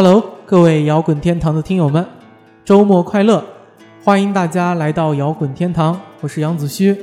[0.00, 2.06] Hello，各位摇滚天堂的听友们，
[2.64, 3.44] 周末快乐！
[4.04, 6.96] 欢迎大家来到摇滚天堂，我是杨子虚。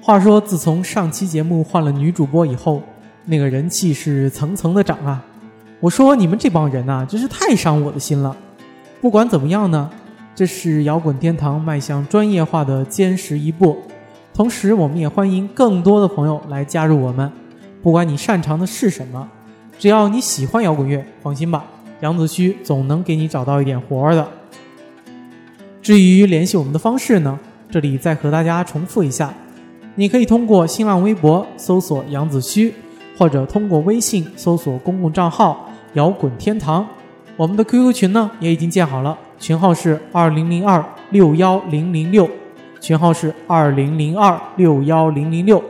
[0.00, 2.82] 话说，自从上期节目换了女主播以后，
[3.24, 5.24] 那个人气是层层的涨啊！
[5.78, 8.36] 我说你们这帮人呐，真是太伤我的心了。
[9.00, 9.88] 不管怎么样呢，
[10.34, 13.78] 这是摇滚天堂迈向专业化的坚实一步。
[14.34, 17.30] 同时，我们也欢迎更多的朋友来加入我们。
[17.80, 19.28] 不管你擅长的是什么，
[19.78, 21.64] 只要你喜欢摇滚乐，放心吧，
[22.02, 24.28] 杨子虚总能给你找到一点活儿的。
[25.80, 27.38] 至于联系我们的方式呢，
[27.70, 29.32] 这里再和大家重复一下：
[29.94, 32.74] 你可以通过新浪微博搜索杨子虚，
[33.16, 36.84] 或者通过微信搜索公共账号“摇滚天堂”。
[37.38, 42.28] 我们的 QQ 群呢也已经建好了，群号是二零零二六幺零零六。
[42.80, 45.62] 群号是二零零二六幺零零六，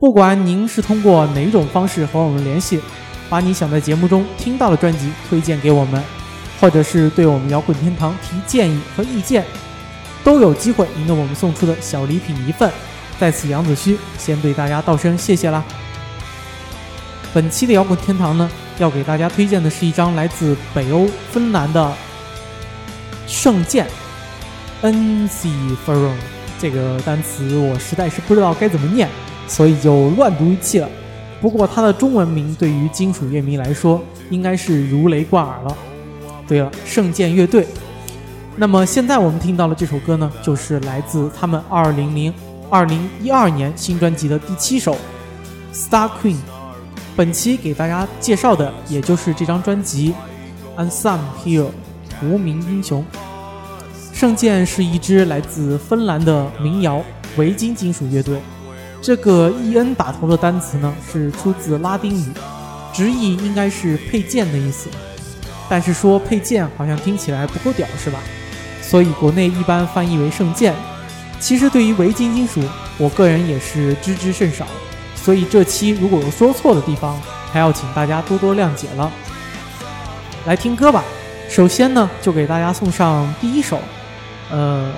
[0.00, 2.80] 不管您是通过哪种方式和我们联系，
[3.32, 6.04] 把你想在节目中听到的专辑推荐给我们，
[6.60, 9.42] 或者是对我们摇滚天堂提建议和意见，
[10.22, 12.70] 都有机会赢得我们送出的小礼品一份。
[13.18, 15.64] 在此，杨子虚先对大家道声谢谢啦。
[17.32, 21.90] 本期的摇滚天堂呢，要给大家推荐的是一张来自北欧芬兰的
[23.26, 23.86] 圣剑。
[24.82, 25.48] N C
[25.86, 26.18] f e r o n
[26.60, 29.08] 这个单词我实在是不知道该怎么念，
[29.48, 30.88] 所以就乱读一气了。
[31.42, 35.76] 不过它的中文名对于金属乐迷来说应该是如雷贯耳了。
[36.46, 37.66] 对了，圣剑乐队。
[38.56, 42.32] 那么现在我们听到的这首歌呢，就是来自他们二零零
[42.70, 44.94] 二零一二年新专辑的第七首
[45.74, 46.34] 《Star Queen》。
[47.16, 50.14] 本期给大家介绍的也就是这张专辑
[50.80, 51.66] 《Unsung Hero》
[52.22, 53.04] 无名英雄。
[54.12, 57.02] 圣剑是一支来自芬兰的民谣
[57.36, 58.38] 维京金属乐队。
[59.02, 62.24] 这个 “e n” 打头的单词呢，是出自拉丁语，
[62.92, 64.88] 直译应该是配件的意思。
[65.68, 68.20] 但是说配件好像听起来不够屌，是吧？
[68.80, 70.72] 所以国内一般翻译为圣剑。
[71.40, 72.62] 其实对于维京金属，
[72.96, 74.64] 我个人也是知之甚少，
[75.16, 77.20] 所以这期如果有说错的地方，
[77.52, 79.10] 还要请大家多多谅解了。
[80.46, 81.02] 来听歌吧，
[81.48, 83.80] 首先呢，就给大家送上第一首。
[84.48, 84.92] 呃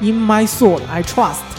[0.00, 1.56] ，In My Soul I Trust。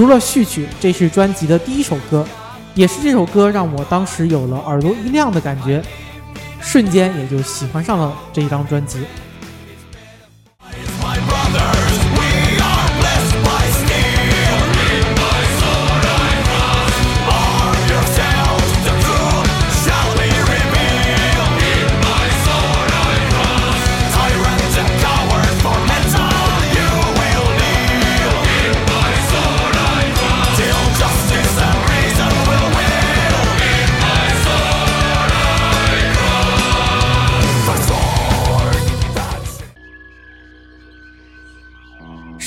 [0.00, 2.26] 除了序曲，这是专辑的第一首歌，
[2.74, 5.82] 也是这首歌让我当时有了耳朵一亮的感觉，
[6.58, 9.00] 瞬间也就喜欢上了这一张专辑。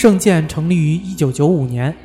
[0.03, 1.95] 圣剑成立于一九九五年，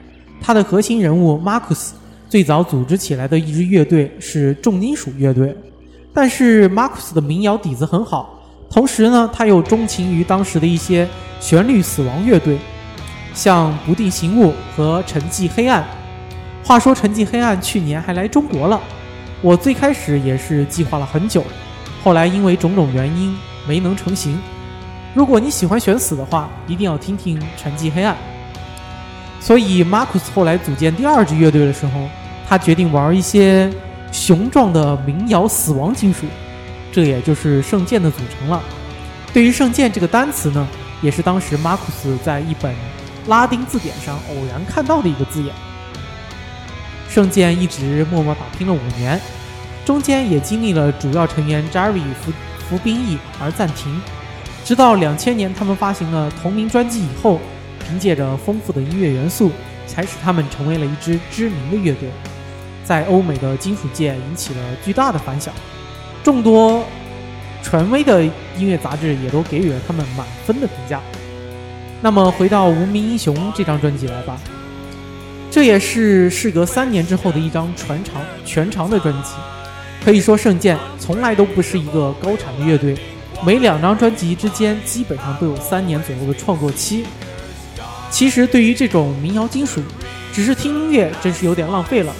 [0.40, 1.90] 它的核心人物 Marcus
[2.28, 5.52] 最早组织起来的一支乐队是重金属乐队，
[6.14, 11.08] 但是 Marcus 的民谣底子很好，同时呢，他又钟情于当时的一些
[11.40, 12.56] 旋律死亡乐队，
[13.34, 15.84] 像不定型物和沉寂黑暗。
[16.62, 18.80] 话说沉寂黑暗去年还来中国了，
[19.42, 21.42] 我最开始也是计划了很久，
[22.04, 23.36] 后来因为种种原因
[23.66, 24.38] 没能成行。
[25.14, 28.14] 如果你喜欢选死的话，一定要听听《沉寂黑暗》。
[29.40, 32.08] 所以，，Marcus 后来组建第二支乐队的时候，
[32.48, 33.70] 他决定玩一些
[34.12, 36.26] 雄壮的民谣死亡金属，
[36.92, 38.62] 这也就是圣剑的组成了。
[39.32, 40.66] 对于圣剑这个单词呢，
[41.00, 42.74] 也是当时 Marcus 在一本
[43.26, 45.54] 拉丁字典上偶然看到的一个字眼。
[47.08, 49.20] 圣剑一直默默打拼了五年，
[49.84, 52.32] 中间也经历了主要成员 Jerry 服
[52.68, 54.00] 服兵役而暂停。
[54.68, 57.40] 直到两千年，他们发行了同名专辑以后，
[57.82, 59.50] 凭借着丰富的音乐元素，
[59.86, 62.10] 才使他们成为了一支知名的乐队，
[62.84, 65.54] 在欧美的金属界引起了巨大的反响，
[66.22, 66.84] 众多
[67.62, 71.00] 权威的音乐杂志也都给予了他们满分的评价。
[72.02, 74.38] 那么，回到《无名英雄》这张专辑来吧，
[75.50, 79.30] 这也是事隔三年之后的一张全长全长的专辑。
[80.04, 82.94] 可以说，圣剑从来都不是一个高产的乐队。
[83.44, 87.06] 每两张专辑之间基本上都有三年左右的创作期。
[88.10, 89.82] 其实对于这种民谣金属，
[90.32, 92.12] 只是听音乐真是有点浪费了。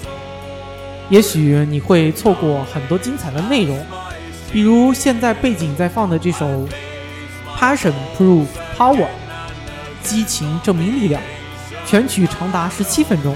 [1.09, 3.85] 也许你会错过很多精彩的内容，
[4.53, 6.47] 比如现在背景在放的这首
[7.59, 8.97] 《Passion Proof Power》，
[10.03, 11.21] 激情证明力量，
[11.87, 13.35] 全曲长达十七分钟。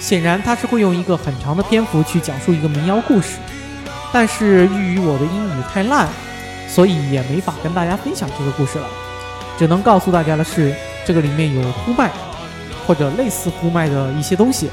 [0.00, 3.36] 显然他是会用一个很长的篇幅去讲述一个民谣故事，
[4.12, 6.08] 但是由于我的英语太烂。
[6.72, 8.86] 所以也没法跟大家分享这个故事了。
[9.58, 10.74] 只能告诉大家的是，
[11.06, 12.10] 这个里面有呼麦，
[12.86, 14.70] 或者类似呼麦的一些东西，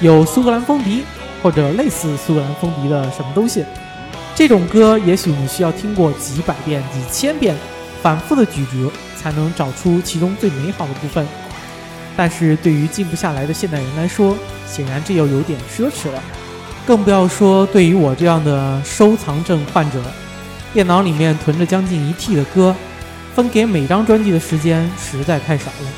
[0.00, 1.04] 有苏格兰风笛，
[1.42, 3.62] 或者类似苏格兰风笛的什么东西。
[4.34, 7.54] 这种歌，也许你需要听过几百遍、几千遍，
[8.02, 8.90] 反复的咀嚼，
[9.20, 11.26] 才能找出其中最美好的部分。
[12.16, 14.34] 但是对于静不下来的现代人来说，
[14.66, 16.22] 显然这又有点奢侈了。
[16.86, 20.00] 更不要说对于我这样的收藏症患者，
[20.74, 22.74] 电脑里面囤着将近一 T 的歌，
[23.32, 25.88] 分给每张专辑的时间实在太少了。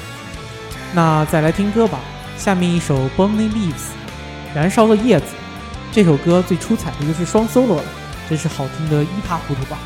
[0.93, 1.99] 那再来听歌吧，
[2.37, 3.73] 下面一首《Burning Leaves》，
[4.55, 5.29] 燃烧的叶子。
[5.91, 7.85] 这首歌最出彩的就是双 solo 了，
[8.29, 9.79] 真是好听的一塌糊涂吧。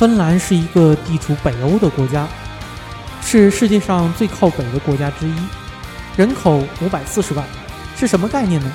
[0.00, 2.26] 芬兰是一个地处北欧的国家，
[3.20, 5.34] 是世界上最靠北的国家之一，
[6.16, 7.44] 人口五百四十万，
[7.98, 8.72] 是什么概念呢？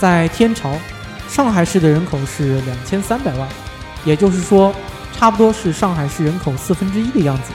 [0.00, 0.76] 在天朝，
[1.28, 3.48] 上海市的人口是两千三百万，
[4.04, 4.74] 也就是说，
[5.16, 7.52] 差不多是上海市人口四分之一的样子。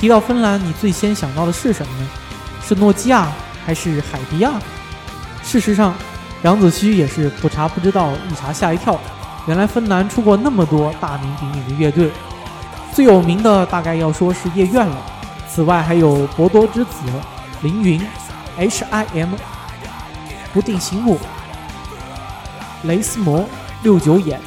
[0.00, 2.08] 提到芬兰，你最先想到的是什么呢？
[2.66, 3.30] 是诺基亚
[3.66, 4.54] 还是海迪亚？
[5.42, 5.94] 事实上，
[6.44, 8.98] 杨子虚也是不查不知道，一查吓一跳。
[9.46, 12.10] 原来芬兰出过那么多大名鼎鼎的乐队，
[12.92, 14.96] 最有名的大概要说是夜愿了。
[15.48, 17.00] 此外还有博多之子、
[17.62, 18.04] 凌云、
[18.58, 19.30] H.I.M、
[20.52, 21.18] 不定星木、
[22.82, 23.48] 雷斯摩、
[23.82, 24.40] 六九眼、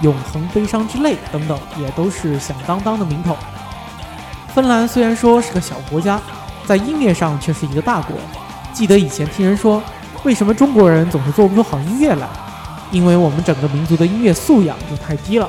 [0.00, 3.36] 永恒悲伤之泪等等，也都是响当当的名头。
[4.54, 6.18] 芬兰虽然说是个小国家，
[6.64, 8.16] 在音乐上却是一个大国。
[8.72, 9.82] 记得以前听人说，
[10.24, 12.26] 为什么中国人总是做不出好音乐来？
[12.92, 15.48] 因为我们整个民族的音乐素养就太低了，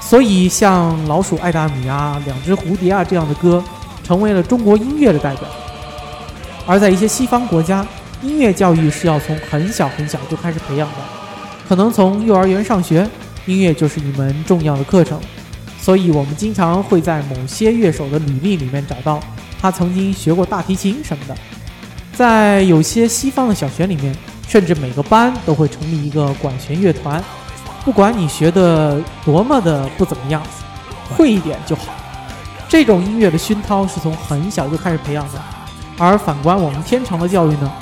[0.00, 3.62] 所以像《老鼠爱大米》啊、《两只蝴蝶》啊这样的歌，
[4.04, 5.48] 成为了中国音乐的代表。
[6.66, 7.86] 而在一些西方国家，
[8.22, 10.96] 音乐教育是要从很小很小就开始培养的，
[11.68, 13.08] 可能从幼儿园上学，
[13.46, 15.20] 音乐就是一门重要的课程。
[15.80, 19.20] 所以我们经常会在某些乐手的履历里面找到
[19.60, 21.36] 他曾经学过大提琴什么的。
[22.14, 24.14] 在有些西方的小学里面。
[24.46, 27.22] 甚至每个班都会成立一个管弦乐团，
[27.84, 30.42] 不管你学的多么的不怎么样，
[31.16, 31.92] 会一点就好。
[32.68, 35.40] 这种音乐的熏陶是从很小就开始培养的。
[35.98, 37.72] 而反观我们天长的教育呢，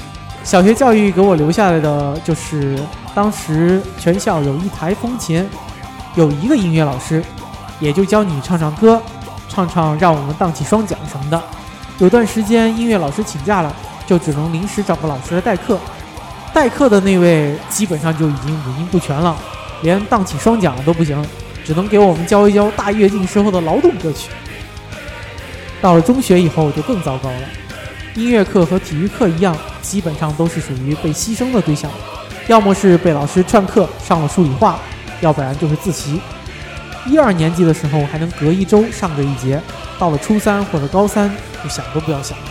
[0.44, 2.78] 小学教育给我留下来的就是，
[3.14, 5.48] 当时全校有一台风琴，
[6.14, 7.22] 有一个音乐老师，
[7.80, 9.00] 也就教你唱唱歌，
[9.48, 11.42] 唱唱让我们荡起双桨什么的。
[11.98, 13.74] 有段时间音乐老师请假了，
[14.06, 15.78] 就只能临时找个老师来代课。
[16.54, 19.36] 代课的那位基本上就已经五音不全了，
[19.82, 21.24] 连荡起双桨都不行，
[21.64, 24.28] 只能给我们教一教大跃进时候的劳动歌曲。
[25.80, 27.40] 到了中学以后就更糟糕了，
[28.14, 31.90] 音乐课和体育课一样，基本上都是属于被牺牲的对象，
[32.48, 34.78] 要么是被老师串课上了数理化，
[35.22, 36.20] 要不然就是自习。
[37.06, 39.60] 一二年级的时候还能隔一周上个一节，
[39.98, 42.44] 到了初三或者高三就想都不要想了。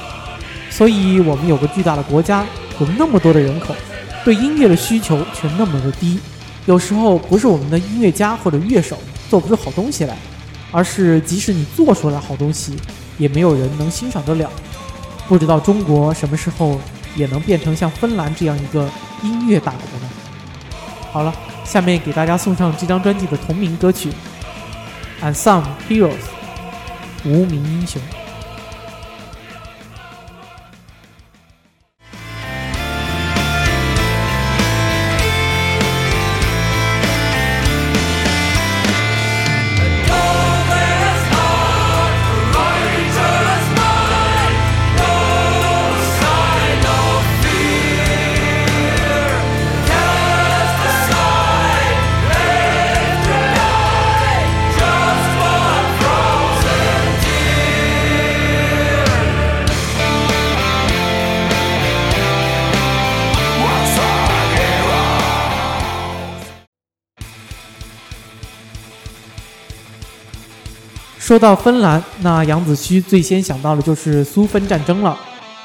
[0.69, 2.43] 所以我们有个巨大的国家，
[2.79, 3.75] 有那么多的人口。
[4.23, 6.19] 对音乐的需求却那么的低，
[6.65, 8.97] 有时候不是我们的音乐家或者乐手
[9.29, 10.15] 做不出好东西来，
[10.71, 12.75] 而是即使你做出来好东西，
[13.17, 14.49] 也没有人能欣赏得了。
[15.27, 16.79] 不知道中国什么时候
[17.15, 18.87] 也能变成像芬兰这样一个
[19.23, 20.09] 音乐大国呢？
[21.11, 24.09] 好了，下面给大家送上这张专辑的同名歌曲
[25.33, 26.11] 《Unsung Heroes》，
[27.25, 27.99] 无名英雄。
[71.41, 75.17] 到芬兰，那杨子虚最先想到的就是苏芬战争了。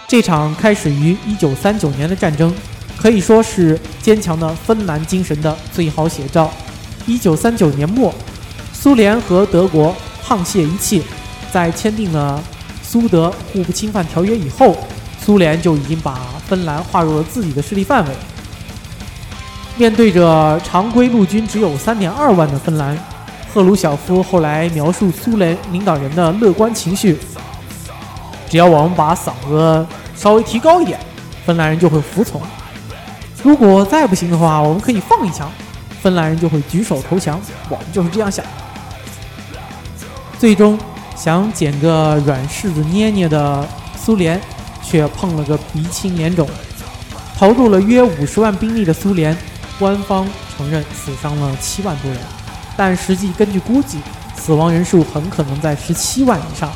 [0.08, 2.50] 这场开始于1939年的战争，
[2.96, 6.50] 可以说是坚强的芬兰精神的最好写照。
[7.06, 8.12] 1939年末，
[8.72, 9.94] 苏联和德国
[10.26, 11.02] 沆瀣一气，
[11.52, 12.42] 在签订了
[12.82, 14.74] 苏德互不侵犯条约以后，
[15.22, 16.18] 苏联就已经把
[16.48, 18.10] 芬兰划入了自己的势力范围。
[19.76, 22.96] 面对着常规陆军只有3.2万的芬兰，
[23.52, 27.18] 赫鲁晓夫后来描述苏联领导人的乐观情绪。
[28.48, 30.98] 只要我们把嗓子稍微提高一点，
[31.44, 32.40] 芬兰人就会服从。
[33.42, 35.50] 如果再不行的话，我们可以放一枪，
[36.02, 37.40] 芬兰人就会举手投降。
[37.68, 38.44] 我们就是这样想。
[40.38, 40.78] 最终
[41.16, 44.40] 想捡个软柿子捏捏的苏联，
[44.82, 46.48] 却碰了个鼻青脸肿。
[47.36, 49.36] 投入了约五十万兵力的苏联，
[49.78, 50.26] 官方
[50.56, 52.20] 承认死伤了七万多人，
[52.76, 53.98] 但实际根据估计，
[54.36, 56.70] 死亡人数很可能在十七万以上。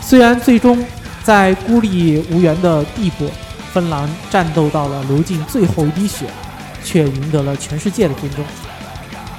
[0.00, 0.84] 虽然最终
[1.22, 3.28] 在孤立无援的地步，
[3.72, 6.26] 芬兰战斗到了流尽最后一滴血，
[6.84, 8.44] 却赢得了全世界的尊重。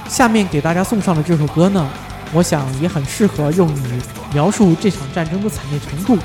[0.08, 1.88] 下面给大家送上的这首歌呢，
[2.32, 4.00] 我想也很适合用于
[4.32, 6.18] 描述这场战争的惨烈程度，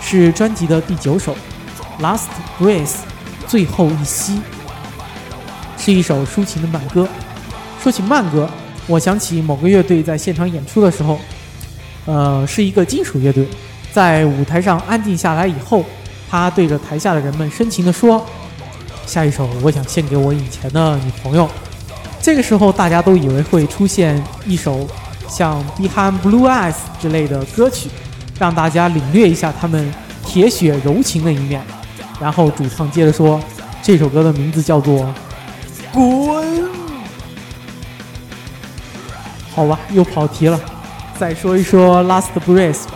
[0.00, 1.36] 是专辑的第九首
[2.02, 2.26] 《Last
[2.58, 2.86] Breath》
[3.46, 4.40] 最后一息，
[5.78, 7.08] 是一首抒情的慢歌。
[7.82, 8.50] 说起慢歌，
[8.86, 11.18] 我想起某个乐队在现场演出的时候，
[12.04, 13.46] 呃，是一个金属乐队。
[13.92, 15.84] 在舞台上安静下来以后，
[16.30, 18.24] 他对着台下的人们深情地说
[19.06, 21.48] ：“下一首，我想献给我以前的女朋友。”
[22.20, 24.86] 这个时候，大家都以为会出现一首
[25.28, 27.88] 像《Behind Blue Eyes》之类的歌曲，
[28.38, 29.92] 让大家领略一下他们
[30.26, 31.62] 铁血柔情的一面。
[32.20, 33.40] 然后主唱接着说
[33.82, 35.00] ：“这首歌的名字叫做
[35.92, 36.04] 《滚》。”
[39.56, 40.60] 好吧，又跑题了。
[41.18, 42.74] 再说一说《Last Breath》。
[42.84, 42.92] 吧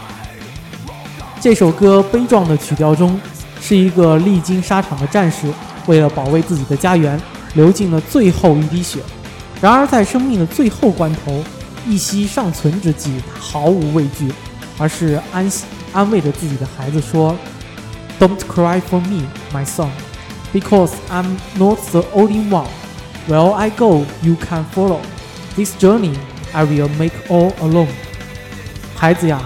[1.40, 3.18] 这首歌悲壮的曲调中，
[3.62, 5.50] 是一个历经沙场的战士，
[5.86, 7.18] 为了保卫自己的家园，
[7.54, 9.00] 流尽了最后一滴血。
[9.58, 11.42] 然而在生命的最后关头，
[11.86, 14.30] 一息尚存之际，他毫无畏惧，
[14.76, 15.50] 而是安
[15.94, 17.34] 安慰着自己的孩子说
[18.20, 19.88] ：“Don't cry for me, my son,
[20.52, 22.66] because I'm not the only one.
[23.26, 24.98] Where I go, you can follow.
[25.56, 26.14] This journey
[26.52, 27.88] I will make all alone.”
[28.97, 29.40] 孩子呀，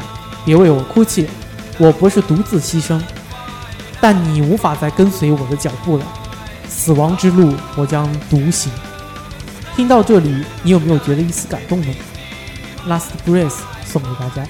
[0.45, 1.29] 别为我哭泣。
[1.77, 3.03] 我不是独自牺牲，
[4.01, 6.05] 但你无法再跟随我的脚步了。
[6.69, 8.71] 死亡之路，我将独行。
[9.75, 11.89] 听到这里，你有没有觉得一丝感动呢
[12.87, 14.47] ？Last breath 送给大家。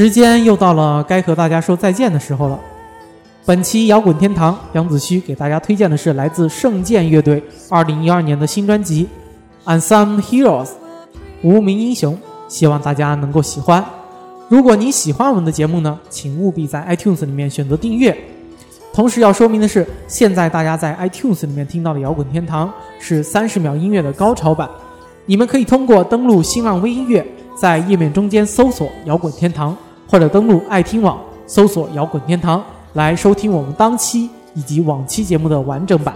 [0.00, 2.58] 时间又到了该和大家说再见的时候了。
[3.46, 9.08] 本期摇滚天堂，杨子虚给大家推荐的是来自圣剑乐队2012年的新专辑
[9.80, 10.66] 《Unsung Heroes》
[11.42, 12.16] 无名英雄，
[12.48, 13.82] 希望大家能够喜欢。
[14.48, 18.16] 如果您喜欢我们的节目呢，请务必在 iTunes 里面选择订阅。
[18.92, 24.68] 同时要说明的是，现在大家在 iTunes 里面听到的摇滚天堂是三十秒音乐的高潮版，
[25.24, 29.74] 你们可以通过登录新浪微音乐，在页面中间搜索摇滚天堂。
[30.08, 32.60] 或者登录爱听网搜索“摇滚天堂”
[32.94, 36.14] 来收听我们当期以及往期节目的完整版。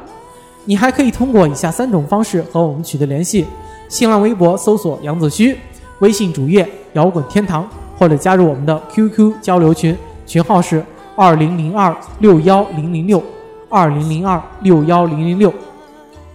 [0.64, 3.47] 你还可以通过以下三种方式和我们取得联系：
[3.88, 5.57] 新浪微博搜索“杨子虚”，
[6.00, 13.23] 微信主页“摇滚天堂”，或者加入我们的 QQ 交流群，群号是二零零二六幺零零六
[13.69, 15.52] 二零零二六幺零零六。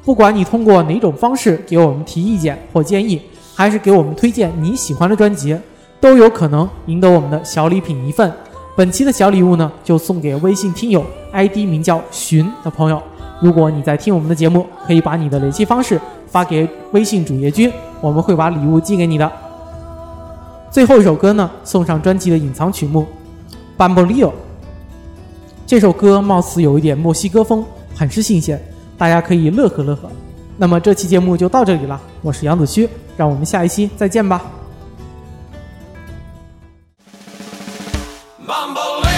[0.05, 3.21] 不管你通过哪种方式给我们提意见或建议，
[3.55, 5.57] 还是给我们推荐你喜欢的专辑。
[6.01, 8.31] 都有可能赢得我们的小礼品一份。
[8.79, 13.03] 本期的小礼物呢，就送给微信听友 ID 名叫“寻”的朋友。
[13.41, 17.69] 如果你在听我们的节目，可以把你的联系方式发给微信主页君，
[17.99, 19.29] 我们会把礼物寄给你的。
[20.71, 23.05] 最后一首歌呢，送上专辑的隐藏曲目
[23.77, 24.27] 《Bamboleo》。
[25.67, 28.57] 这首歌貌似有一点墨西哥风，很是新鲜，
[28.97, 30.09] 大家可以乐呵乐呵。
[30.55, 34.41] 那么这期节目就到这里了，我是杨子虚，让我们下一期再见吧。
[38.49, 39.08] Bumble